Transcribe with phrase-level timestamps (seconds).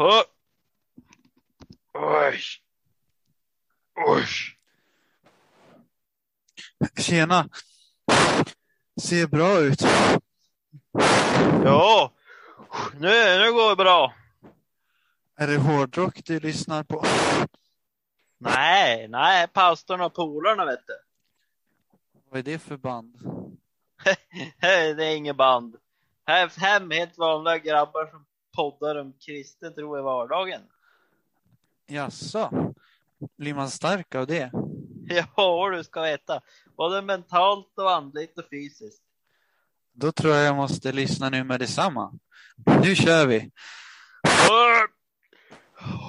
[0.00, 0.24] Oj.
[3.94, 4.26] Oj.
[6.96, 7.48] Tjena!
[9.00, 9.82] Ser bra ut.
[11.64, 12.12] Ja,
[12.94, 14.14] nu, nu går det bra.
[15.36, 17.04] Är det hårdrock du lyssnar på?
[18.38, 20.98] Nej, nej, pastorn och polarna vet du.
[22.30, 23.16] Vad är det för band?
[24.60, 25.76] Det är inget band.
[26.26, 28.26] Här, hem helt vanliga grabbar som
[28.56, 30.60] poddar om kristen tro i vardagen.
[31.86, 32.72] Jaså?
[33.36, 34.52] Blir man stark av det?
[35.36, 36.40] Ja, du ska veta.
[36.76, 39.02] Både mentalt och andligt och fysiskt.
[39.92, 42.12] Då tror jag jag måste lyssna nu med detsamma.
[42.82, 43.50] Nu kör vi!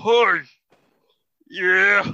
[0.05, 0.45] Oj!
[1.63, 2.05] Yeah!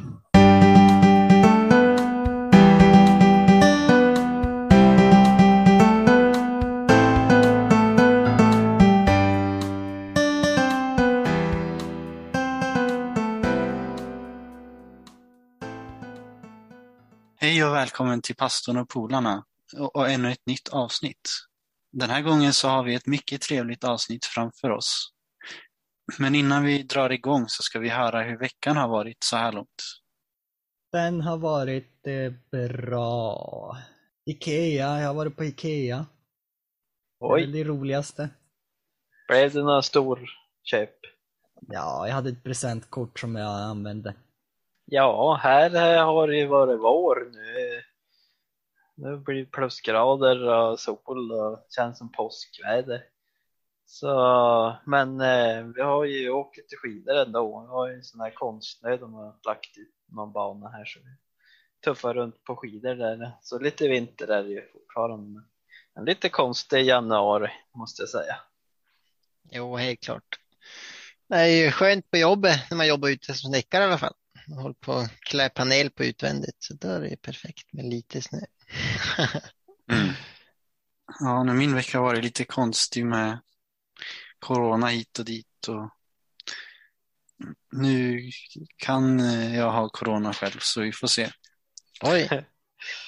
[17.58, 19.46] Hej och välkommen till pastorn och polarna
[19.78, 21.30] och, och ännu ett nytt avsnitt.
[21.92, 25.14] Den här gången så har vi ett mycket trevligt avsnitt framför oss.
[26.20, 29.52] Men innan vi drar igång så ska vi höra hur veckan har varit så här
[29.52, 29.84] långt.
[30.92, 33.78] Den har varit eh, bra.
[34.26, 36.06] Ikea, jag har varit på Ikea.
[37.20, 38.30] Det är Oj, det roligaste.
[39.28, 40.30] blev det några stor
[40.64, 40.96] köp?
[41.62, 44.16] Ja, jag hade ett presentkort som jag använde.
[44.90, 47.84] Ja, här eh, har det ju varit vår nu.
[48.96, 53.04] Nu blir det plusgrader och sol och känns som påskväder.
[53.86, 57.62] Så, men eh, vi har ju åkt lite skidor ändå.
[57.62, 61.00] Vi har ju en sån här konstsnö de har lagt ut någon bana här så
[61.00, 61.16] vi
[61.84, 63.32] tuffar runt på skidor där.
[63.42, 65.44] Så lite vinter är det ju fortfarande.
[65.96, 68.36] Men lite konstig januari måste jag säga.
[69.52, 70.40] Jo, helt klart.
[71.28, 74.14] Det är ju skönt på jobbet när man jobbar ute som snickare i alla fall.
[74.48, 78.22] Man håller på att klä panel på utvändigt så då är det perfekt med lite
[78.22, 78.40] snö.
[79.92, 80.14] Mm.
[81.20, 83.40] Ja, nu min vecka har varit lite konstig med
[84.40, 85.90] corona hit och dit och
[87.72, 88.22] nu
[88.78, 91.32] kan eh, jag ha corona själv så vi får se.
[92.02, 92.30] Oj,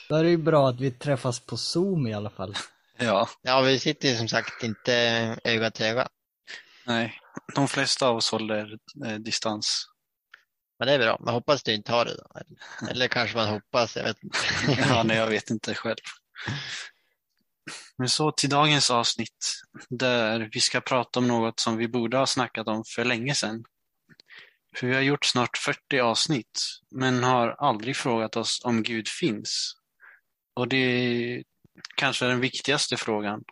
[0.10, 2.56] Då är det ju bra att vi träffas på Zoom i alla fall.
[2.98, 4.94] Ja, ja vi sitter ju som sagt inte
[5.44, 6.08] öga till öga.
[6.86, 7.20] nej,
[7.56, 9.86] de flesta av oss håller eh, distans.
[10.80, 12.42] Men det är bra, man hoppas du inte har det då.
[12.90, 14.38] Eller, kanske man hoppas, jag vet inte.
[14.90, 15.98] Ja, nej, jag vet inte själv.
[17.98, 22.26] Men så till dagens avsnitt där vi ska prata om något som vi borde ha
[22.26, 23.64] snackat om för länge sedan.
[24.76, 29.74] För vi har gjort snart 40 avsnitt men har aldrig frågat oss om Gud finns.
[30.54, 31.44] Och det är
[31.96, 33.44] kanske den viktigaste frågan.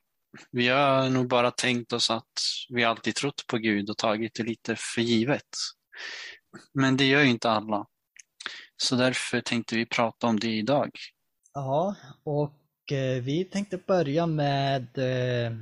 [0.52, 4.44] Vi har nog bara tänkt oss att vi alltid trott på Gud och tagit det
[4.44, 5.48] lite för givet.
[6.74, 7.86] Men det gör ju inte alla.
[8.78, 10.90] Så därför tänkte vi prata om det idag.
[11.54, 15.58] Ja, och eh, vi tänkte börja med eh,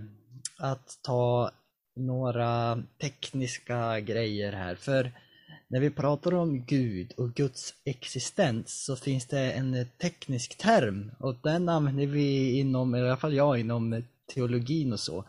[0.57, 1.51] att ta
[1.95, 4.75] några tekniska grejer här.
[4.75, 5.11] För
[5.67, 11.35] när vi pratar om Gud och Guds existens så finns det en teknisk term och
[11.43, 15.25] den använder vi inom, i alla fall jag, inom teologin och så.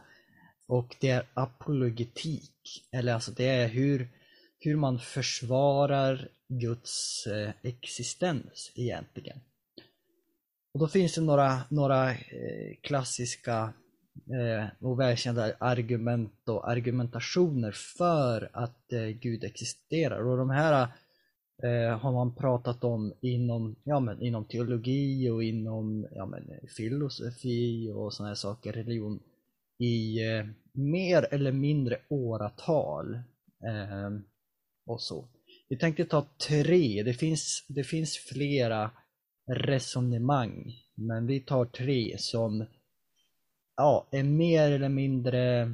[0.68, 4.08] Och det är apologetik, eller alltså det är hur,
[4.66, 9.40] hur man försvarar Guds eh, existens egentligen.
[10.74, 13.72] Och då finns det några, några eh, klassiska
[14.14, 18.84] eh, och välkända argument och argumentationer för att
[19.20, 20.30] Gud existerar.
[20.30, 20.88] Och de här
[21.98, 28.12] har man pratat om inom, ja, men, inom teologi och inom ja, men, filosofi och
[28.12, 29.20] sådana här saker, religion,
[29.78, 30.18] i
[30.72, 33.18] mer eller mindre åratal.
[34.86, 35.28] Och så.
[35.68, 38.90] Vi tänkte ta tre, det finns, det finns flera
[39.46, 42.66] resonemang, men vi tar tre som
[43.76, 45.68] ja, är mer eller mindre eh,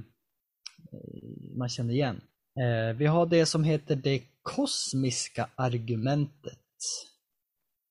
[1.57, 2.21] man känner igen.
[2.61, 6.59] Eh, vi har det som heter det kosmiska argumentet.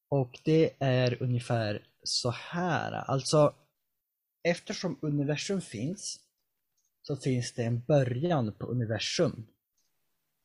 [0.10, 2.92] Och det är ungefär så här.
[2.92, 3.54] Alltså,
[4.44, 6.20] eftersom universum finns
[7.02, 9.48] så finns det en början på universum.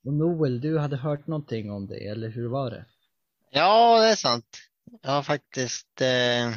[0.06, 2.84] Och Noel, du hade hört någonting om det, eller hur var det?
[3.50, 4.58] Ja, det är sant.
[5.02, 6.50] Jag har faktiskt eh,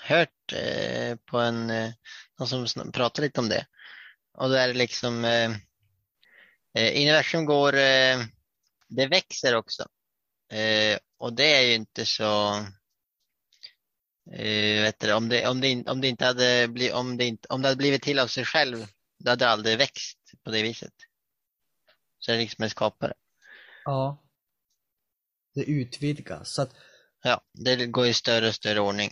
[0.00, 1.90] hört eh, på en, eh,
[2.38, 3.66] någon som pratar lite om det.
[4.34, 5.50] Och då är det liksom, eh,
[6.74, 8.18] eh, universum går, eh,
[8.88, 9.86] det växer också.
[10.52, 12.54] Eh, och det är ju inte så,
[14.32, 17.48] eh, vet du, om, det, om, det, om det inte hade blivit, om det, inte,
[17.48, 18.86] om det hade blivit till av sig själv,
[19.18, 20.94] då hade det aldrig växt på det viset.
[22.18, 23.12] Så det är liksom en skapare.
[23.84, 24.24] Ja.
[25.54, 26.54] Det utvidgas.
[26.54, 26.74] Så att,
[27.22, 29.10] Ja, det går i större och större ordning.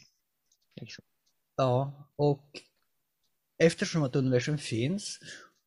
[0.81, 1.05] Liksom.
[1.57, 2.51] ja, och
[3.59, 5.19] eftersom att universum finns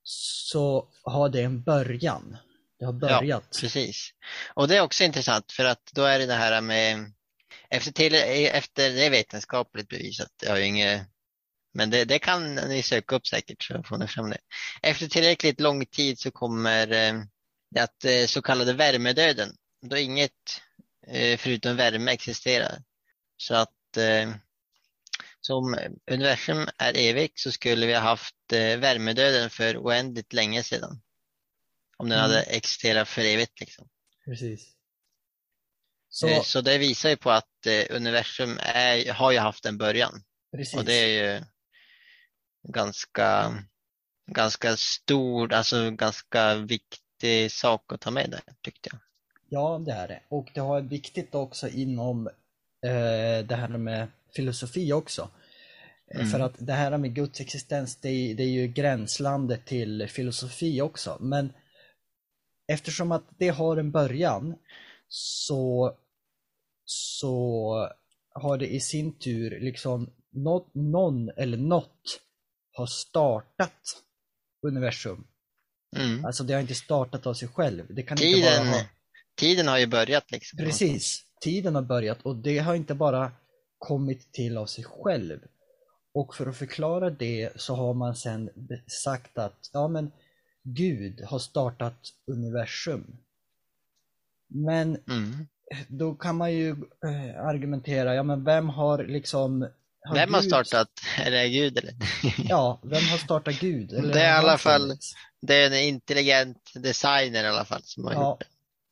[0.03, 2.37] så har det en början.
[2.79, 3.57] Det har börjat.
[3.61, 4.13] Precis.
[4.53, 7.11] Och det är också intressant för att då är det det här med
[7.69, 11.07] efter, till, efter det är vetenskapligt bevisat, jag har ju inget
[11.73, 14.37] men det, det kan ni söka upp säkert så får ni fram det.
[14.81, 17.13] Efter tillräckligt lång tid så kommer eh,
[17.71, 20.61] det att eh, så kallade värmedöden, då inget
[21.07, 22.83] eh, förutom värme existerar.
[23.37, 23.69] Så att
[25.41, 25.77] som
[26.11, 31.01] universum är evigt så skulle vi ha haft värmedöden för oändligt länge sedan.
[31.97, 32.31] Om den Mm.
[32.31, 33.89] hade existerat för evigt liksom.
[34.25, 34.71] Precis.
[36.09, 40.23] Så, Så, det visar ju på att universum är, har ju haft en början.
[40.55, 40.75] precis.
[40.75, 41.45] Och det är ju
[42.71, 43.57] ganska,
[44.31, 48.99] ganska stor, alltså ganska viktig sak att ta med där tyckte jag.
[49.49, 50.21] Ja, det är det.
[50.29, 52.27] Och det har viktigt också inom
[52.85, 55.21] eh, det här med filosofi också.
[55.21, 55.29] Eh,
[56.15, 56.27] Mm.
[56.27, 60.81] För att det här med Guds existens, det är, det är ju gränslandet till filosofi
[60.81, 61.17] också.
[61.19, 61.53] Men
[62.67, 64.55] eftersom att det har en början
[65.07, 65.95] så,
[66.85, 67.89] så
[68.33, 72.21] har det i sin tur liksom något, någon eller något
[72.79, 73.81] har startat
[74.67, 75.27] universum.
[75.97, 76.25] Mm.
[76.25, 77.85] Alltså det har inte startat av sig själv.
[77.89, 78.85] Det kan inte Tiden, bara ha...
[79.35, 80.57] tiden har ju börjat liksom.
[80.57, 83.31] Precis, tiden har börjat och det har inte bara
[83.77, 85.39] kommit till av sig själv.
[86.13, 88.49] Och för att förklara det så har man sen
[89.03, 90.11] sagt att ja men
[90.63, 93.17] Gud har startat universum.
[94.47, 95.47] Men Mm.
[95.87, 96.69] då kan man ju
[97.05, 99.67] eh, argumentera, ja men vem har liksom
[100.01, 100.89] har Vem har Gud- startat?
[101.17, 101.93] Är det Gud eller?
[102.49, 103.93] Ja, vem har startat Gud?
[103.93, 104.97] Eller Det är i alla fall-?
[105.41, 108.39] Det är en intelligent designer i alla fall som har Ja, gjort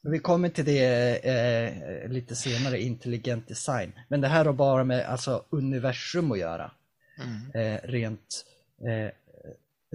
[0.03, 0.09] det.
[0.09, 3.91] vi kommer till det eh, lite senare, intelligent design.
[4.09, 6.71] Men det här har bara med alltså, universum att göra,
[7.19, 7.51] Mm.
[7.75, 8.45] eh, rent
[8.87, 9.11] eh,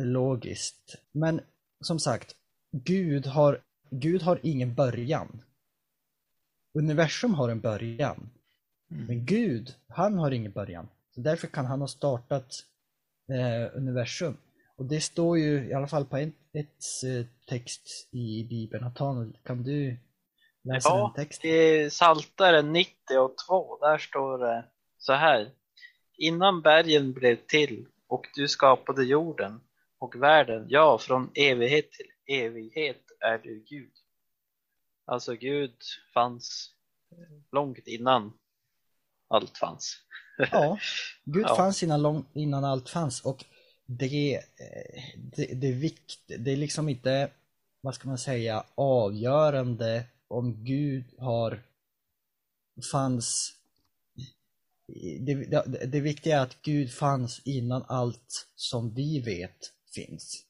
[0.04, 0.96] logiskt.
[1.12, 1.40] Men
[1.80, 2.34] som sagt,
[2.72, 3.60] Gud har,
[3.90, 5.42] Gud har ingen början.
[6.74, 8.30] Universum har en början,
[8.90, 9.06] Mm.
[9.06, 10.88] men Gud, han har ingen början.
[11.14, 12.52] Så därför kan han ha startat
[13.32, 14.36] eh, universum.
[14.76, 18.84] Och det står ju i alla fall på ett, ett eh, text i Bibeln.
[18.84, 19.96] Nathanael, kan du
[20.64, 21.50] läsa Ja, den texten?
[21.50, 24.64] I Psaltaren 90 och 2, där står det
[24.98, 25.50] så här.
[26.18, 29.60] Innan bergen blev till och du skapade jorden
[29.98, 33.92] och världen, ja, från evighet till evighet är du Gud.
[35.04, 35.76] Alltså Gud
[36.14, 36.70] fanns
[37.52, 38.32] långt innan
[39.32, 39.96] allt fanns.
[40.52, 40.78] Ja,
[41.24, 41.56] Gud Ja.
[41.56, 43.44] fanns innan, lång, innan allt fanns och
[43.86, 47.30] det, eh, det, det, är vikt, det är liksom inte,
[47.80, 51.62] vad ska man säga, avgörande om Gud har
[52.92, 53.56] fanns
[55.20, 60.44] det, det, det viktiga är att Gud fanns innan allt som vi vet finns.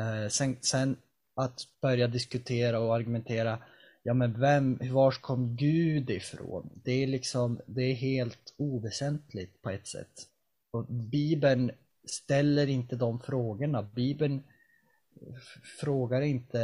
[0.00, 0.96] Eh, sen, sen
[1.34, 3.58] att börja diskutera och argumentera
[4.06, 6.70] Ja men vem, vars kom Gud ifrån?
[6.84, 10.28] Det är liksom, det är helt oväsentligt på ett sätt.
[10.70, 11.70] Och Bibeln
[12.04, 13.82] ställer inte de frågorna.
[13.82, 14.42] Bibeln
[15.80, 16.60] frågar inte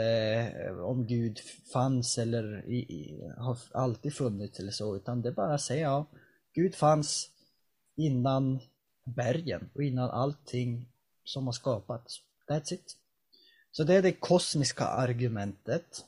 [0.67, 1.41] eh, om Gud
[1.73, 6.07] fanns eller i, i, har alltid funnits eller så, utan det bara säger ja,
[6.55, 7.31] Gud fanns
[7.97, 8.59] innan
[9.05, 10.89] bergen och innan allting
[11.25, 12.21] som har skapats.
[12.49, 12.97] That's it.
[13.73, 16.05] Så det är det kosmiska argumentet.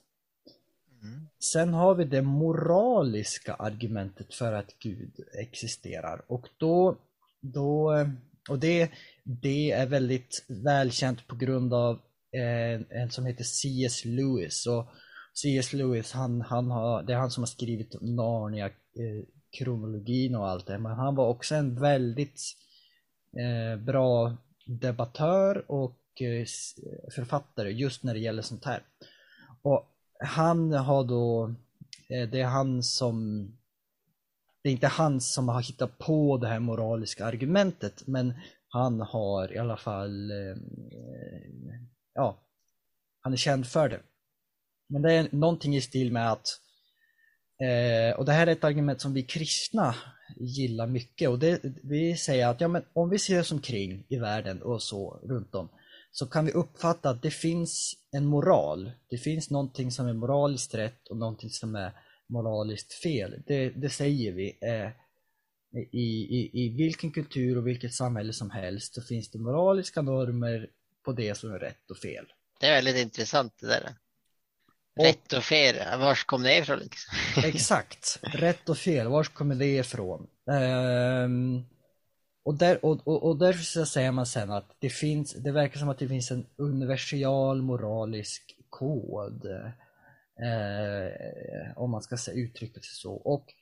[1.02, 1.28] Mm.
[1.52, 6.96] Sen har vi det moraliska argumentet för att Gud existerar och då,
[7.40, 8.06] då
[8.50, 8.90] och det,
[9.24, 12.00] det är väldigt välkänt på grund av
[12.32, 14.04] en, en som heter C.S.
[14.04, 14.86] Lewis och
[15.42, 15.72] C.S.
[15.72, 19.24] Lewis han, han har, det är han som har skrivit Narnia eh,
[19.58, 22.40] kronologin och allt det men han var också en väldigt
[23.38, 26.46] eh, bra debattör och eh,
[27.14, 28.82] författare just när det gäller sånt här.
[29.62, 29.91] Och
[30.24, 31.54] han har då,
[32.08, 33.46] eh, det är han som,
[34.62, 38.34] det är inte han som har hittat på det här moraliska argumentet, men
[38.68, 40.56] han har i alla fall, eh,
[42.14, 42.38] ja,
[43.20, 44.00] han är känd för det.
[44.88, 46.46] Men det är någonting i stil med att,
[47.62, 49.94] eh, och det här är ett argument som vi kristna
[50.36, 54.16] gillar mycket och det, vi säger att ja, men om vi ser oss omkring i
[54.16, 55.68] världen och så runt om
[56.14, 58.92] så kan vi uppfatta att det finns en moral.
[59.10, 61.92] Det finns någonting som är moraliskt rätt och någonting som är
[62.26, 63.42] moraliskt fel.
[63.46, 64.58] Det, det säger vi.
[64.62, 64.90] Eh,
[65.92, 65.98] i,
[66.38, 70.68] i, I vilken kultur och vilket samhälle som helst så finns det moraliska normer
[71.04, 72.24] på det som är rätt och fel.
[72.60, 73.94] Det är väldigt intressant det där.
[74.96, 77.14] Och- Rätt och fel, vars kom det ifrån liksom?
[77.44, 80.26] Exakt, rätt och fel, var kommer det ifrån?
[80.50, 81.64] Ehm,
[82.42, 85.78] och, där, och, och, och därför så säger man sen att det finns, det verkar
[85.78, 89.46] som att det finns en universal moralisk kod.
[90.42, 93.12] Eh, om man ska säga, uttrycka sig så.
[93.12, 93.54] Och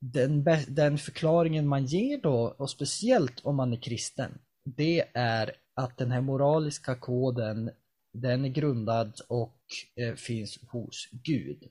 [0.00, 5.96] den, den förklaringen man ger då, och speciellt om man är kristen, det är att
[5.96, 7.70] den här moraliska koden,
[8.12, 9.58] den är grundad och
[9.96, 11.68] eh, finns hos Gud.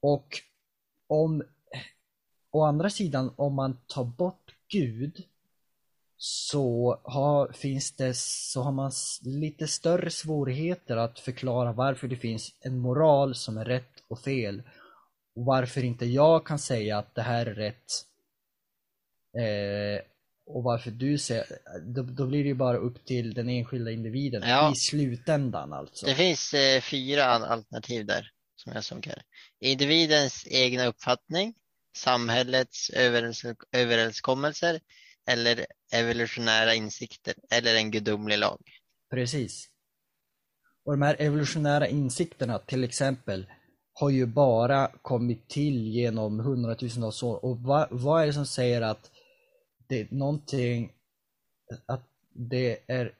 [0.00, 0.28] Och
[1.06, 1.42] om,
[2.50, 5.22] å andra sidan, om man tar bort Gud
[6.16, 8.92] så har, finns det, så har man
[9.24, 14.62] lite större svårigheter att förklara varför det finns en moral som är rätt och fel.
[15.36, 17.84] Och varför inte jag kan säga att det här är rätt.
[19.38, 20.02] Eh,
[20.46, 21.46] och varför du säger,
[21.86, 24.72] då, då blir det ju bara upp till den enskilda individen Ja.
[24.72, 26.06] i slutändan alltså.
[26.06, 29.22] Det finns eh, fyra al- alternativ där, som jag kallar
[29.60, 29.66] det.
[29.70, 31.54] Individens egna uppfattning,
[31.98, 34.80] samhällets överens- överenskommelser
[35.30, 38.60] eller evolutionära insikter eller en gudomlig lag.
[39.10, 39.68] Precis.
[40.84, 43.46] Och de här evolutionära insikterna till exempel
[43.92, 47.44] har ju bara kommit till genom hundratusentals år.
[47.44, 49.10] Och vad, vad är det som säger att
[49.88, 50.92] det är någonting,
[51.86, 53.12] att det är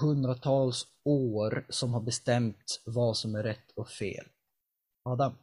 [0.00, 4.26] hundratals år som har bestämt vad som är rätt och fel?
[5.02, 5.38] Adam?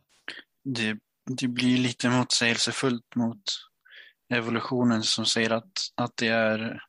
[0.63, 3.43] Det, det blir lite motsägelsefullt mot
[4.33, 6.83] evolutionen som säger att, att det är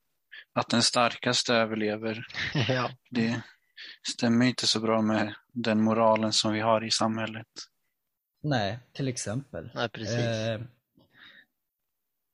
[0.54, 2.26] att den starkaste överlever.
[2.68, 2.90] ja.
[3.10, 3.42] Det
[4.08, 7.46] stämmer inte så bra med den moralen som vi har i samhället.
[8.42, 9.70] Nej, till exempel.
[9.74, 10.18] ja, precis.
[10.18, 10.60] Eh,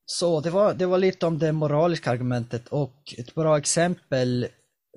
[0.06, 4.48] så det var, det var lite om det moraliska argumentet och ett bra exempel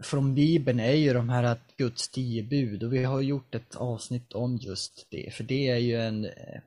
[0.02, 3.76] från Bibeln är ju de här att Guds tio bud och vi har gjort ett
[3.76, 6.62] avsnitt om just det för det är ju en, eh,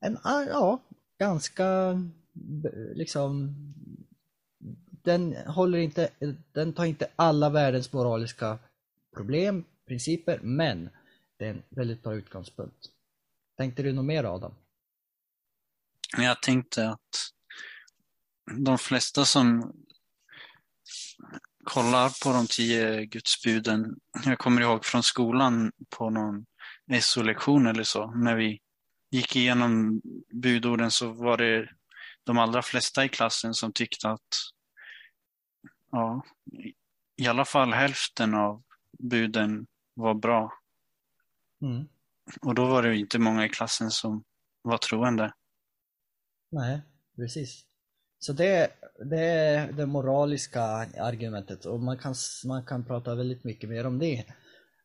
[0.00, 0.82] en ah, ja,
[1.18, 1.94] ganska
[2.94, 3.54] liksom
[5.02, 6.10] den håller inte,
[6.52, 8.58] den tar inte alla världens moraliska
[9.16, 10.90] problem, principer, men
[11.36, 12.86] det är en väldigt bra utgångspunkt.
[13.56, 14.54] Tänkte du något mer Adam?
[16.16, 17.32] Jag tänkte att
[18.56, 19.72] de flesta som
[21.64, 26.46] kollar på de tio gudsbuden, jag kommer ihåg från skolan på någon
[27.00, 28.60] SO-lektion eller så, när vi
[29.10, 31.68] gick igenom budorden så var det
[32.24, 34.28] de allra flesta i klassen som tyckte att
[35.90, 36.24] ja,
[37.16, 38.62] i alla fall hälften av
[38.98, 40.52] buden var bra.
[41.62, 41.88] Mm.
[42.40, 44.24] Och då var det inte många i klassen som
[44.62, 45.32] var troende.
[46.50, 46.80] Nej,
[47.16, 47.64] precis.
[48.18, 48.72] Så det,
[49.10, 50.62] det är det moraliska
[51.00, 54.18] argumentet och man kan, man kan prata väldigt mycket mer om det.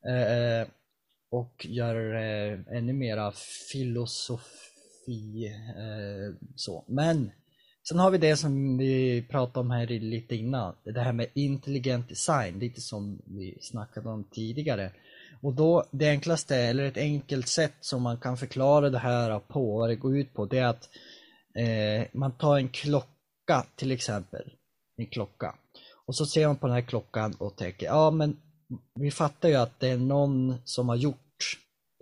[0.07, 0.67] Eh,
[1.33, 3.31] och göra det eh, ännu mera
[3.71, 5.45] filosofi.
[5.77, 6.85] Eh, så.
[6.87, 7.31] Men
[7.89, 10.75] sen har vi det som vi pratade om här lite innan.
[10.83, 14.91] Det här med intelligent design, lite som vi snackade om tidigare.
[15.41, 19.77] Och då det enklaste, eller ett enkelt sätt som man kan förklara det här på,
[19.77, 20.89] vad det går ut på, det är att
[21.55, 24.51] eh, man tar en klocka till exempel.
[24.97, 25.55] En klocka.
[26.05, 28.37] Och så ser man på den här klockan och tänker, ja men
[28.95, 31.22] vi fattar ju att det är någon som har gjort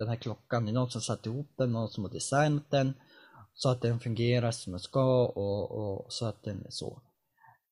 [0.02, 0.64] den här klockan.
[0.64, 2.94] Det är någon som satt ihop den, någon som har designat den.
[3.54, 7.02] Så att den fungerar som den ska och, och så att den är så.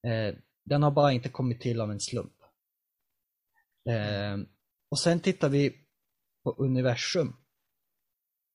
[0.07, 0.35] Eh,
[0.65, 2.37] den har bara inte kommit till av en slump.
[3.89, 4.39] Eh,
[4.91, 5.75] och sen tittar vi
[6.45, 7.37] på universum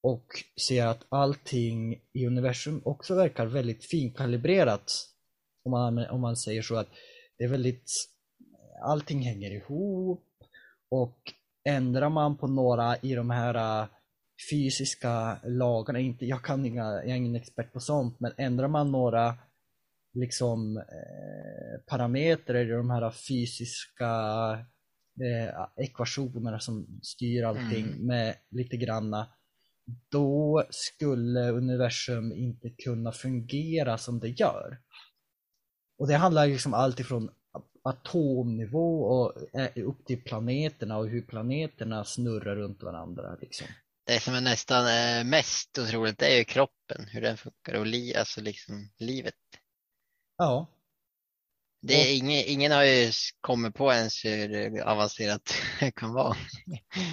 [0.03, 4.91] och ser att allting i universum också verkar väldigt finkalibrerat.
[5.63, 6.89] Om man, om man säger så att
[7.37, 7.89] det är väldigt,
[8.83, 10.27] allting hänger ihop
[10.89, 11.33] och
[11.65, 13.87] ändrar man på några i de här äh,
[14.51, 18.91] fysiska lagarna, inte, jag, kan inga, jag är ingen expert på sånt, men ändrar man
[18.91, 19.37] några
[20.13, 24.13] liksom eh, parametrar i de här fysiska
[25.21, 28.07] eh, ekvationerna som styr allting Mm.
[28.07, 29.27] med lite granna
[30.11, 34.77] då skulle universum inte kunna fungera som det gör.
[35.97, 37.29] Och det handlar liksom allt ifrån
[37.85, 43.37] atomnivå och eh, upp till planeterna och hur planeterna snurrar runt varandra.
[43.41, 43.67] Liksom.
[44.05, 48.15] Det som är nästan eh, mest otroligt är ju kroppen, hur den funkar och li,
[48.15, 49.35] alltså liksom livet.
[50.37, 50.67] Ja,
[51.81, 53.11] Det är ingen, ingen har ju
[53.41, 56.35] kommit på ens hur avancerat det kan vara.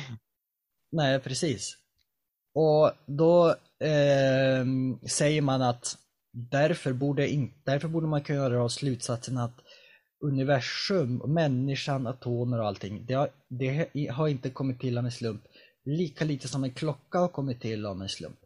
[0.93, 1.77] nej precis.
[2.55, 5.99] Och då ehm, säger man att
[6.33, 9.61] därför borde, in, därför borde man kunna dra slutsatsen att
[10.23, 15.11] universum, och människan, atomer och allting, det har, det har inte kommit till av en
[15.13, 15.43] slump.
[15.85, 18.39] Lika lite som en klocka har kommit till av en slump.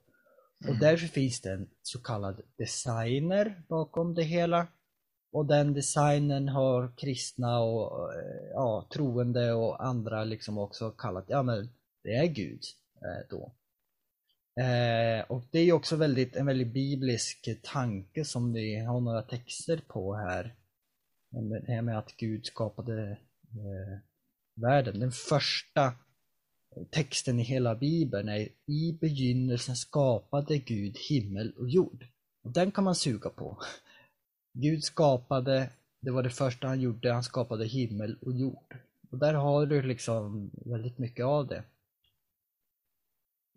[0.58, 0.78] Och Mm.
[0.80, 4.66] därför finns det en så kallad designer bakom det hela.
[5.32, 11.42] Och den designern har kristna och eh, ja, troende och andra liksom också kallat, ja
[11.42, 11.68] men
[12.02, 12.60] det är Gud
[13.02, 13.52] eh, då.
[14.62, 19.22] Eh, och det är ju också väldigt, en väldigt biblisk tanke som vi har några
[19.22, 20.54] texter på här.
[21.40, 23.10] Det här med att Gud skapade
[23.50, 23.98] eh,
[24.54, 25.00] världen.
[25.00, 25.84] Den första
[26.76, 32.06] eh, texten i hela bibeln är I begynnelsen skapade Gud himmel och jord.
[32.42, 33.62] Och den kan man suga på.
[34.52, 38.76] Gud skapade, det var det första han gjorde, han skapade himmel och jord.
[39.10, 41.64] Och där har du liksom väldigt mycket av det.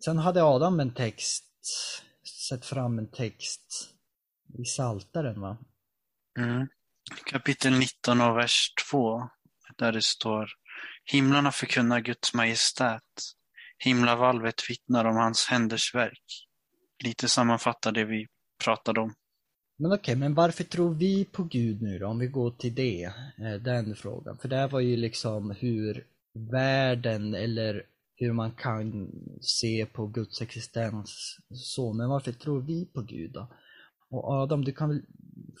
[0.04, 1.44] Sen hade Adam en text,
[2.48, 3.94] sett fram en text
[4.58, 5.56] i Saltaren va?
[6.38, 6.66] Mm.
[7.24, 9.28] Kapitel 19 och vers 2.
[9.78, 10.48] Där det står
[11.04, 13.02] Himlarna förkunnar Guds majestät.
[13.78, 16.46] Himlavalvet vittnar om hans händers verk.
[17.04, 18.26] Lite sammanfattar det vi
[18.64, 19.14] pratade om.
[19.78, 22.06] Men okej, men varför tror vi på Gud nu då?
[22.06, 23.04] Om vi går till det,
[23.38, 24.38] eh, den frågan.
[24.38, 27.86] För det här var ju liksom hur världen eller
[28.16, 31.92] hur man kan se på Guds existens så.
[31.92, 33.48] Men varför tror vi på Gud då?
[34.10, 35.02] Och Adam, du kan väl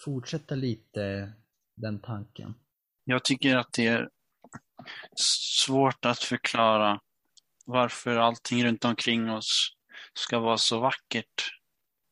[0.04, 1.32] fortsätta lite
[1.80, 2.54] den tanken?
[3.04, 4.08] Jag tycker att det är
[5.64, 7.00] svårt att förklara
[7.64, 9.76] varför allting runt omkring oss
[10.14, 11.52] ska vara så vackert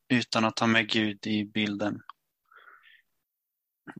[0.08, 2.00] utan att ha med Gud i bilden.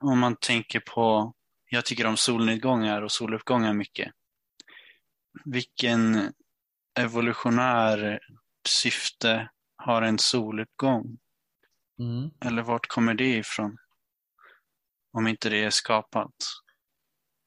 [0.00, 1.34] Om man tänker på,
[1.70, 4.12] jag tycker om solnedgångar och soluppgångar mycket.
[5.44, 6.32] Vilken
[6.98, 8.20] evolutionär
[8.68, 11.18] syfte har en soluppgång?
[11.98, 12.30] Mm.
[12.40, 13.78] Eller vart kommer det ifrån?
[15.12, 16.34] Om inte det är skapat.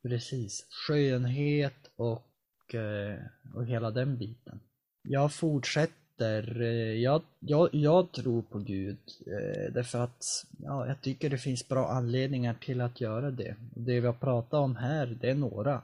[0.03, 3.19] Precis, skönhet och, eh,
[3.55, 4.59] och hela den biten.
[5.03, 10.25] Jag fortsätter, eh, jag, jag, jag tror på Gud eh, därför att
[10.57, 13.55] ja, jag tycker det finns bra anledningar till att göra det.
[13.75, 15.81] Det vi har pratat om här, det är några.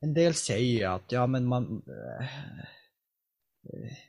[0.00, 1.82] En del säger ju att ja men man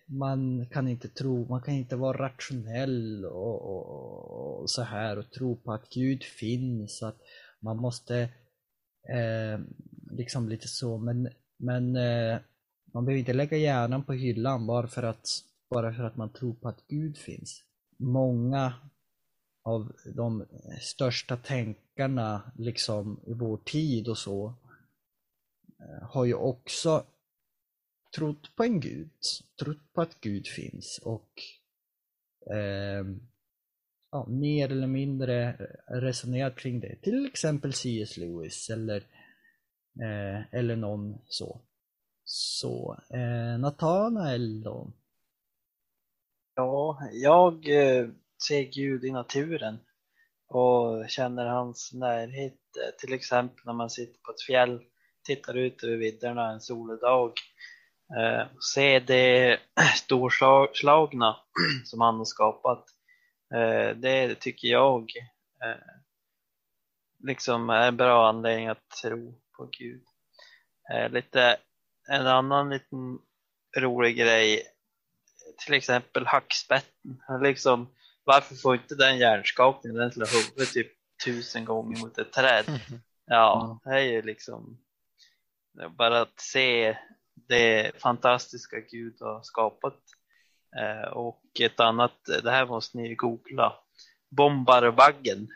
[0.06, 5.32] man kan inte tro, man kan inte vara rationell och, och, och så här och
[5.32, 7.18] tro på att Gud finns, att
[7.60, 8.20] man måste
[9.10, 9.60] eh,
[10.12, 12.39] liksom lite så, men, men eh,
[12.94, 15.28] man behöver inte lägga hjärnan på hyllan bara för, att,
[15.70, 17.63] bara för att man tror på att Gud finns.
[17.98, 18.74] Många
[19.63, 20.46] av de
[20.82, 24.54] största tänkarna liksom i vår tid och så
[25.80, 27.04] eh, har ju också
[28.15, 29.10] trott på en gud,
[29.60, 31.30] trott på att Gud finns och
[32.56, 33.06] eh,
[34.12, 35.52] ja, mer eller mindre
[35.88, 36.95] resonerat kring det.
[37.02, 38.17] Till exempel C.S.
[38.17, 38.97] Lewis eller,
[40.02, 41.62] eh, eller någon så.
[42.26, 44.91] Så, eh, Nathanael då?
[46.56, 48.08] Ja, jag eh,
[48.47, 49.78] ser Gud i naturen
[50.47, 52.54] och känner hans närhet.
[52.54, 54.82] Eh, till exempel när man sitter på ett fjäll,
[55.23, 57.32] tittar ut över vidderna en solig dag.
[58.17, 59.60] Eh, ser det
[59.95, 61.36] storslagna
[61.86, 62.86] som han har skapat.
[63.54, 65.12] Eh, det tycker jag
[65.63, 65.76] eh,
[67.23, 70.04] liksom är en bra anledning att tro på Gud.
[70.93, 71.58] Eh, lite,
[72.10, 73.19] en annan liten
[73.78, 74.63] rolig grej
[75.65, 77.21] till exempel hackspetten.
[77.41, 77.88] Liksom,
[78.23, 79.99] varför får inte den hjärnskakningen?
[79.99, 80.91] Den slår huvudet typ
[81.26, 82.65] tusen gånger mot ett träd.
[83.26, 84.78] Ja, det är ju liksom
[85.97, 86.97] bara att se
[87.47, 89.99] det fantastiska Gud har skapat.
[90.79, 93.73] Eh, och ett annat, det här måste ni googla.
[94.29, 95.47] Bombarbaggen.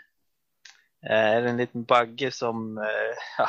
[1.10, 3.46] Eh, är en liten bagge som eh,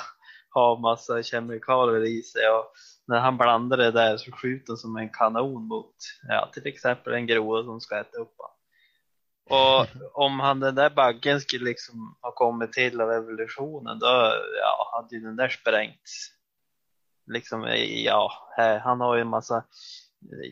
[0.50, 2.72] har massa kemikalier i sig och
[3.06, 5.94] när han blandar det där så skjuter den som en kanon mot
[6.28, 8.58] ja, till exempel en groda som ska äta upp honom.
[9.50, 9.86] Och
[10.24, 15.14] om han den där baggen skulle liksom ha kommit till av evolutionen då ja, hade
[15.16, 16.37] ju den där sprängts.
[17.28, 17.64] Liksom,
[18.04, 19.64] ja, här, han har ju en massa,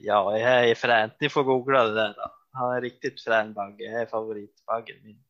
[0.02, 2.32] ja, det här är fränt, ni får googla det där då.
[2.52, 5.22] Han är riktigt frän bagge, det är favoritbaggen min.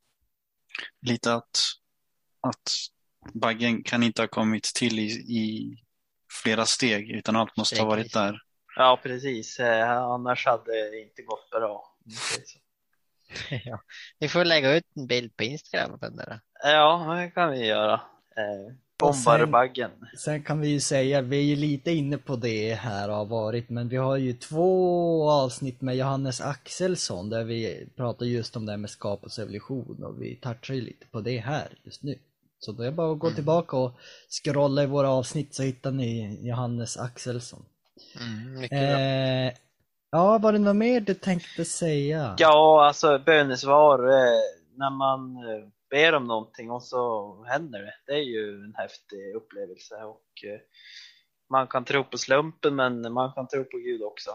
[1.00, 1.60] Lite att,
[2.40, 2.72] att
[3.34, 5.76] baggen kan inte ha kommit till i, i
[6.42, 8.40] flera steg utan allt måste ha varit där.
[8.76, 11.96] Ja, precis, eh, annars hade det inte gått bra.
[13.64, 13.80] ja.
[14.18, 16.40] Vi får lägga ut en bild på Instagram på den där.
[16.62, 18.00] Ja, det kan vi göra.
[19.02, 19.90] Eh, Bombarbaggen.
[20.18, 23.70] Sen kan vi ju säga, vi är ju lite inne på det här har varit,
[23.70, 28.72] men vi har ju två avsnitt med Johannes Axelsson där vi pratar just om det
[28.72, 32.18] här med skapelse och evolution och vi touchar ju lite på det här just nu.
[32.58, 33.34] Så det är bara att gå Mm.
[33.34, 33.92] tillbaka och
[34.44, 37.64] scrolla i våra avsnitt så hittar ni Johannes Axelsson.
[38.20, 39.00] Mm, mycket bra.
[39.00, 39.52] Eh,
[40.10, 42.34] ja, var det något mer du tänkte säga?
[42.38, 44.40] Ja, alltså bönesvar, eh,
[44.76, 47.94] när man eh, ber om någonting och så händer det.
[48.06, 50.60] Det är ju en häftig upplevelse och eh,
[51.50, 54.30] man kan tro på slumpen men man kan tro på Gud också.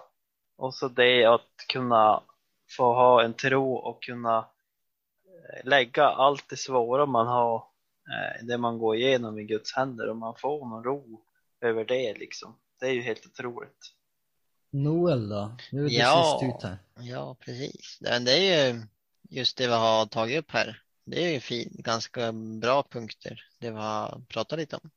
[0.57, 2.23] Och så det att kunna
[2.77, 8.57] få ha en tro och kunna eh, lägga allt det svåra man har, eh, det
[8.57, 11.21] man går igenom i Guds händer och man får någon ro
[11.61, 12.59] över det liksom.
[12.79, 13.93] Det är ju helt otroligt.
[14.73, 15.51] Noel då?
[15.71, 16.39] Nu är du Ja.
[16.39, 16.77] sist ut här.
[16.99, 17.99] Ja, precis.
[17.99, 18.81] Det är ju
[19.29, 20.81] just det vi har tagit upp här.
[21.03, 24.91] Det är ju fin, ganska bra punkter, det vi har pratat lite om.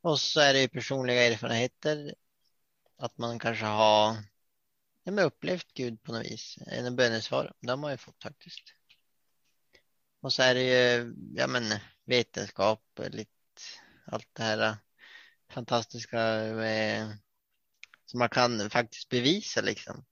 [0.00, 2.14] Och så är det ju personliga erfarenheter,
[2.96, 4.16] att man kanske har
[5.04, 6.58] ja, men upplevt Gud på något vis.
[6.66, 8.62] En bönesvar, det har man ju fått faktiskt.
[10.20, 11.62] Och så är det ju, ja men
[12.04, 13.30] vetenskap, lite,
[14.06, 14.76] allt det här
[15.50, 16.16] fantastiska
[16.54, 17.18] med,
[18.04, 20.04] som man kan faktiskt bevisa liksom.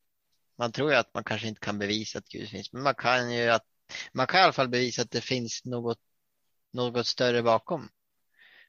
[0.58, 3.32] Man tror ju att man kanske inte kan bevisa att Gud finns, men man kan
[3.32, 3.66] ju att
[4.12, 6.00] man kan i alla fall bevisa att det finns något,
[6.72, 7.88] något större bakom.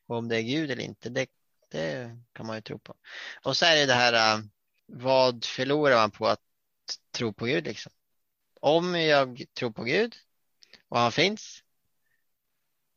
[0.06, 1.28] Och om det är Gud eller inte, det,
[1.72, 2.96] det kan man ju tro på.
[3.44, 4.44] Och så är det det här, äh,
[4.86, 6.42] vad förlorar man på att
[7.12, 7.92] tro på Gud liksom?
[8.62, 10.16] Om jag tror på Gud
[10.88, 11.64] och han finns,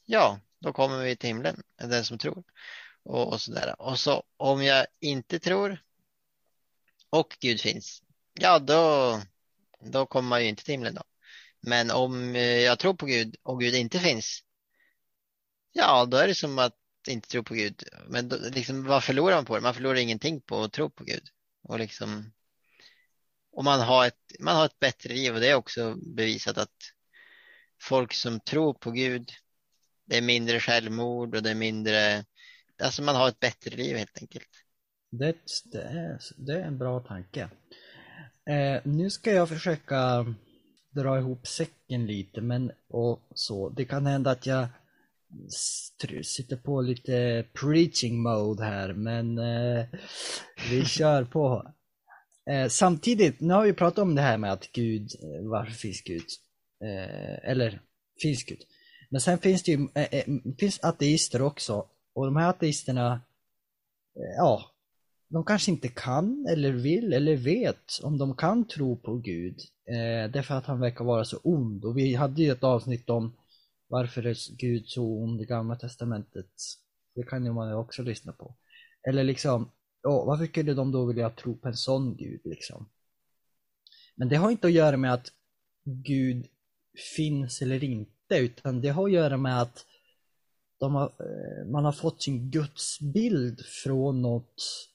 [0.04, 2.44] ja, då kommer vi till himlen, den som tror.
[3.02, 3.80] Och, och sådär.
[3.80, 5.84] Och så om jag inte tror
[7.10, 8.02] och Gud finns,
[8.32, 9.20] ja då,
[9.80, 11.02] då kommer man ju inte till himlen då.
[11.60, 14.40] Men om eh, jag tror på Gud och Gud inte finns,
[15.72, 16.76] ja då är det som att
[17.08, 17.82] inte tro på Gud.
[18.08, 19.62] Men då, liksom, vad förlorar man på det?
[19.62, 21.28] Man förlorar ingenting på att tro på Gud.
[21.62, 22.32] Och liksom,
[23.52, 26.76] och man har ett, man har ett bättre liv och det är också bevisat att
[27.80, 29.30] folk som tror på Gud,
[30.04, 32.24] det är mindre självmord och det är mindre,
[32.82, 34.48] alltså man har ett bättre liv helt enkelt.
[35.10, 37.50] Det, det, är, det är en bra tanke.
[38.50, 40.26] Eh, nu ska jag försöka
[40.90, 43.68] dra ihop säcken lite men och så.
[43.68, 44.68] Det kan hända att jag
[46.22, 49.86] sitter på lite preaching mode här men eh,
[50.70, 51.72] vi kör på.
[52.50, 56.02] Eh, samtidigt, nu har vi pratat om det här med att Gud, eh, varför finns
[56.02, 56.26] Gud?
[56.84, 57.80] Eh, eller,
[58.22, 58.60] finns Gud?
[59.08, 60.24] Men sen finns det ju eh, eh,
[60.58, 63.20] finns ateister också och de här ateisterna,
[64.36, 64.70] ja,
[65.32, 69.60] de kanske inte kan eller vill eller vet om de kan tro på Gud.
[69.86, 71.84] Eh, därför att han verkar vara så ond.
[71.84, 73.36] Och vi hade ju ett avsnitt om
[73.88, 76.50] varför är Gud så ond i Gamla Testamentet.
[77.14, 78.54] Det kan ju man ju också lyssna på.
[79.08, 79.70] Eller liksom,
[80.02, 82.88] ja, varför skulle de då vilja tro på en sån Gud liksom?
[84.14, 85.32] Men det har inte att göra med att
[85.84, 86.46] Gud
[87.16, 89.86] finns eller inte, utan det har att göra med att
[90.78, 94.89] de har, eh, man har fått sin gudsbild från något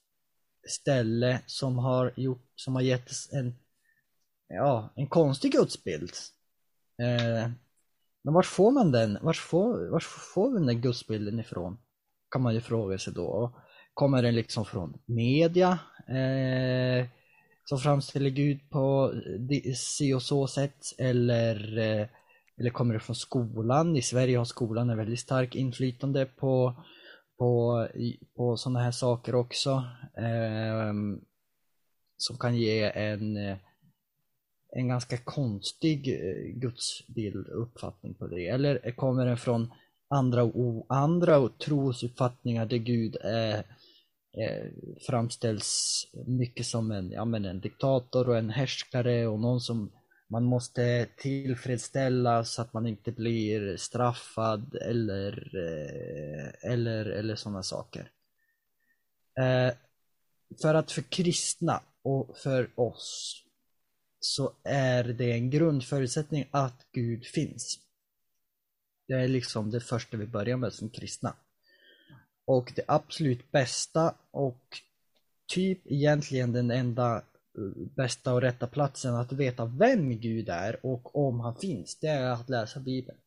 [0.68, 3.54] ställe som har, gjort, som har gett en,
[4.48, 6.12] ja, en konstig gudsbild.
[7.02, 7.50] Eh,
[8.22, 9.18] men vart får man den?
[9.22, 11.78] Vart får, vart får vi den där gudsbilden ifrån?
[12.30, 13.52] Kan man ju fråga sig då.
[13.94, 15.78] Kommer den liksom från media?
[16.08, 17.06] Eh,
[17.64, 19.12] som framställer Gud på
[19.50, 20.84] eh, si och så sätt?
[20.98, 22.06] Eller, eh,
[22.58, 23.96] eller kommer det från skolan?
[23.96, 26.74] I Sverige har skolan en väldigt stark inflytande på
[27.38, 27.88] på,
[28.36, 29.84] på sådana här saker också.
[30.16, 30.92] eh,
[32.16, 33.56] som kan ge en, eh,
[34.72, 38.48] en ganska konstig eh, gudsbild uppfattning på det.
[38.48, 39.72] Eller kommer den från
[40.08, 40.52] andra,
[40.88, 43.58] andra trosuppfattningar där Gud är,
[44.38, 44.66] eh,
[45.06, 49.92] framställs mycket som en, ja, men en diktator och en härskare och någon som
[50.28, 58.10] man måste tillfredsställa så att man inte blir straffad eller, eh, eller, eller sådana saker.
[59.38, 59.74] Eh,
[60.62, 63.42] för att för kristna och för oss
[64.20, 67.78] så är det en grundförutsättning att Gud finns.
[69.08, 71.36] Det är liksom det första vi börjar med som kristna.
[72.44, 74.80] Och det absolut bästa och
[75.46, 77.22] typ egentligen den enda
[77.96, 82.30] bästa och rätta platsen att veta vem Gud är och om han finns, det är
[82.30, 83.18] att läsa Bibeln.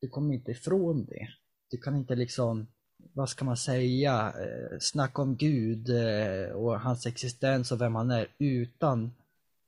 [0.00, 1.28] Du kommer inte ifrån det.
[1.70, 2.66] Du kan inte liksom,
[3.12, 8.10] vad ska man säga, eh, snacka om Gud eh, och hans existens och vem han
[8.10, 9.12] är utan,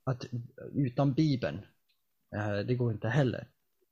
[0.04, 0.26] att,
[0.74, 1.60] utan Bibeln.
[2.36, 3.46] Eh, det går inte heller.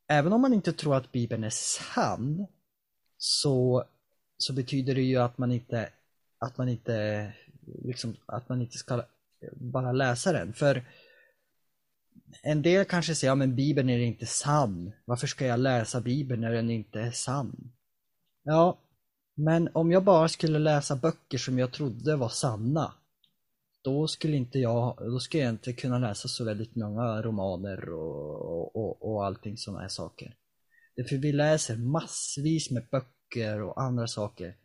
[0.09, 2.47] Även om man inte tror att Bibeln är sann
[3.17, 3.85] så,
[4.39, 5.89] så betyder det ju att man inte,
[6.39, 7.33] att man inte,
[7.85, 9.03] liksom, att man inte ska
[9.53, 10.53] bara läsa den.
[10.53, 10.85] För
[12.43, 14.93] en del kanske säger, ja men Bibeln är inte sann.
[15.05, 17.73] Varför ska jag läsa Bibeln när den inte är sann?
[18.43, 18.79] Ja,
[19.35, 22.93] men om jag bara skulle läsa böcker som jag trodde var sanna,
[23.83, 28.77] då skulle inte jag, då skulle jag inte kunna läsa så väldigt många romaner och,
[28.77, 30.35] och, och allting sådana här saker.
[30.97, 34.57] Därför vi läser massvis med böcker och andra saker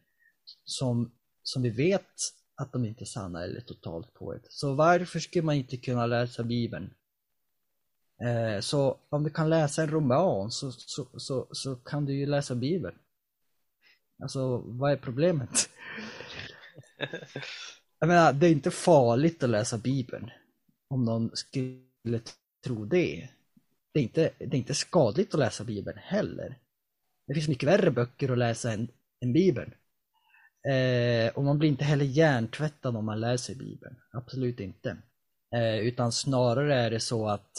[0.65, 1.11] som,
[1.43, 2.15] som vi vet
[2.61, 4.45] att de inte är sanna eller totalt påhitt.
[4.49, 6.93] Så varför skulle man inte kunna läsa Bibeln?
[8.23, 12.25] Eh, så om du kan läsa en roman så, så, så, så kan du ju
[12.25, 12.95] läsa Bibeln.
[14.21, 15.69] Alltså, vad är problemet?
[17.99, 20.31] Jag menar, det är inte farligt att läsa Bibeln.
[20.87, 22.21] Om någon skulle
[22.65, 23.29] tro det.
[23.91, 26.55] Det är inte, det är inte skadligt att läsa Bibeln heller.
[27.27, 28.87] Det finns mycket värre böcker att läsa än,
[29.21, 29.73] än Bibeln.
[30.69, 33.95] Eh, och man blir inte heller hjärntvättad om man läser Bibeln.
[34.11, 34.97] Absolut inte.
[35.55, 37.57] Eh, utan snarare är det så att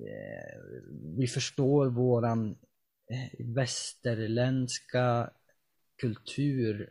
[0.00, 0.60] eh,
[1.18, 2.56] vi förstår våran
[3.10, 5.30] eh, västerländska
[5.96, 6.90] kultur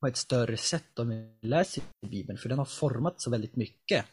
[0.00, 4.04] på ett större sätt om vi läser Bibeln, för den har format så väldigt mycket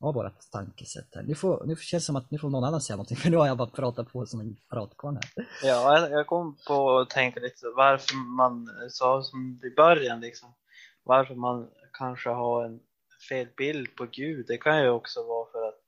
[0.00, 1.22] av vårt tankesätt här.
[1.22, 3.36] Nu, får, nu känns det som att nu får någon annan säga någonting, för nu
[3.36, 5.46] har jag bara pratat på som en pratkvarn här.
[5.62, 10.54] Ja, jag- jag kom på att tänka lite varför man sa som i början liksom,
[11.02, 12.80] varför man kanske har en
[13.28, 14.46] fel bild på Gud.
[14.48, 15.80] Det kan ju också vara för att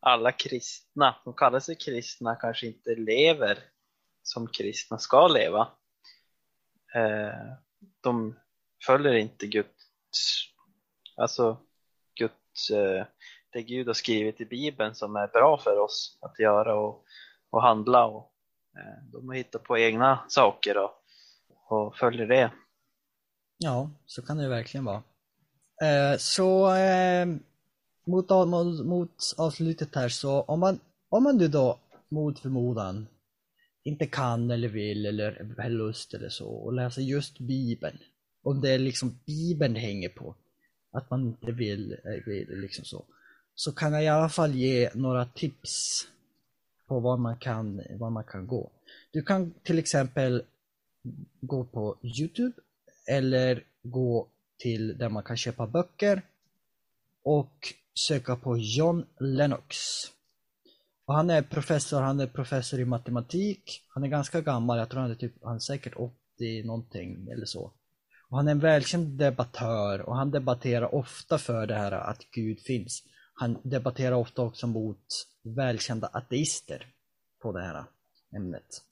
[0.00, 3.58] alla kristna, som kallar sig kristna, kanske inte lever
[4.22, 5.68] som kristna ska leva.
[6.94, 7.52] Eh,
[8.00, 8.34] de
[8.86, 10.42] följer inte Guds,
[11.16, 11.60] alltså
[12.72, 13.06] Eh,
[13.52, 17.04] det Gud har skrivit i Bibeln som är bra för oss att göra och,
[17.50, 18.32] och handla och
[18.76, 20.90] eh, de har hittat på egna saker och,
[21.68, 22.50] och följer det.
[23.58, 25.02] Ja, så kan det verkligen vara.
[25.82, 26.70] Eh, så
[28.04, 33.06] mot, mot, mot avslutet här så om man, om man nu då mot förmodan
[33.84, 37.98] inte kan eller vill eller har lust eller så och läsa just Bibeln.
[38.42, 40.36] Om det är liksom Bibeln det hänger på.
[40.92, 43.04] Att man inte vill, eh, vill liksom så.
[43.54, 46.06] Så kan jag i alla fall ge några tips
[46.86, 48.70] på var man kan, var man kan gå.
[49.10, 50.42] Du kan till exempel
[51.40, 52.52] gå på Youtube
[53.08, 54.26] eller gå
[54.58, 56.22] till där man kan köpa böcker
[57.22, 59.76] och söka på John Lennox.
[61.04, 63.84] Och han är professor, han är professor i matematik.
[63.88, 67.46] Han är ganska gammal, jag tror han är typ, han är säkert 80 någonting eller
[67.46, 67.70] så.
[68.32, 72.60] Och han är en välkänd debattör och han debatterar ofta för det här att Gud
[72.60, 73.02] finns.
[73.34, 75.04] Han debatterar ofta också mot
[75.42, 76.86] välkända ateister
[77.42, 77.84] på det här
[78.36, 78.82] ämnet.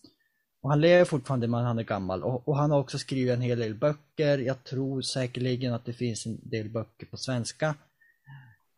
[0.63, 3.41] Och han lever fortfarande men han är gammal och, och han har också skrivit en
[3.41, 4.39] hel del böcker.
[4.39, 7.75] Jag tror säkerligen att det finns en del böcker på svenska.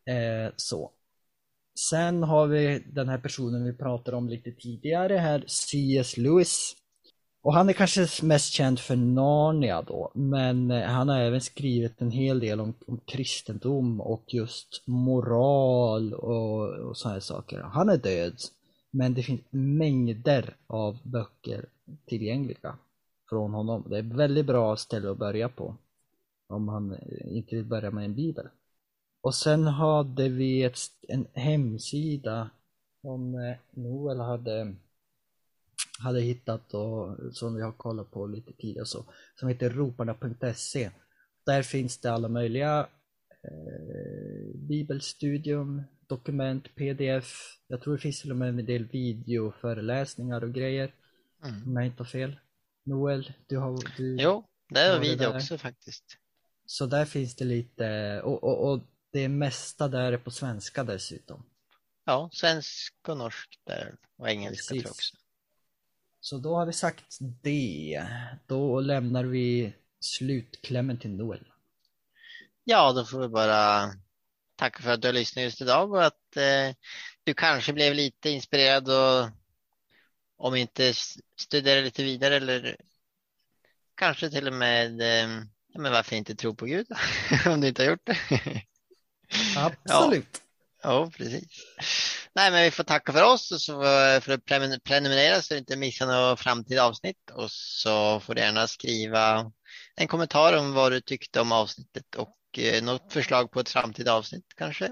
[0.07, 0.91] Eh, så.
[1.91, 6.17] Sen har vi den här personen vi pratade om lite tidigare här, C.S.
[6.17, 6.82] Lewis.
[7.43, 12.01] Och han är kanske mest känd för Narnia då, men eh, han har även skrivit
[12.01, 17.61] en hel del om, om kristendom och just moral och, och sådana här saker.
[17.61, 18.41] Han är död,
[18.91, 21.65] men det finns mängder av böcker
[22.07, 22.77] tillgängliga
[23.29, 23.85] från honom.
[23.89, 25.77] Det är ett väldigt bra ställe att börja på
[26.49, 28.49] om man eh, inte vill börja med en bibel.
[29.21, 30.79] Och sen hade vi ett,
[31.09, 32.51] en hemsida
[33.01, 34.75] som eh, Noel hade,
[36.03, 40.91] hade hittat och som vi har kollat på lite tidigare så, som heter roparna.se.
[41.47, 42.89] Där finns det alla möjliga
[43.45, 47.59] eh, bibelstudium, dokument, pdf.
[47.67, 50.95] Jag tror det finns till och med en del videoföreläsningar och grejer.
[51.45, 51.63] Mm.
[51.67, 52.39] Om jag inte har fel.
[52.85, 53.97] Noel, du har...
[53.97, 56.05] Du, Jo, det Ja, är det också faktiskt.
[56.67, 58.81] Så där finns det lite, och, och, och
[59.13, 61.45] det mesta där är på svenska dessutom.
[62.05, 65.13] Ja, svensk och norsk där och engelska tror jag Precis.
[65.13, 65.22] också.
[66.23, 68.07] Så då har vi sagt det.
[68.47, 71.45] Då lämnar vi slutklämmen till Noel.
[72.65, 73.93] Ja, då får vi bara
[74.57, 76.75] tacka för att du har lyssnat just idag och att eh,
[77.25, 79.31] du kanske blev lite inspirerad och
[80.37, 80.95] om inte
[81.37, 82.77] studera lite vidare eller
[83.95, 85.31] kanske till och med, eh,
[85.73, 86.87] ja, men varför inte tro på Gud
[87.47, 88.19] om du inte har gjort det.
[89.57, 90.43] Absolut.
[90.83, 91.67] Ja, precis.
[92.35, 95.55] Nej, men vi får tacka för oss och så eh, för att prenumer- prenumerera så
[95.55, 99.53] du inte missar några framtida avsnitt och så får du gärna skriva
[99.97, 104.13] en kommentar om vad du tyckte om avsnittet och eh, något förslag på ett framtida
[104.15, 104.91] avsnitt kanske.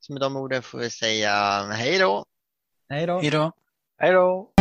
[0.00, 2.24] Så med de orden får vi säga hej då.
[2.88, 3.20] Hej då.
[3.20, 3.52] Hej då.
[3.98, 4.51] Hej då!